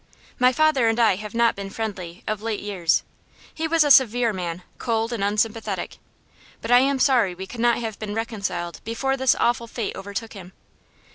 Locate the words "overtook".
9.95-10.33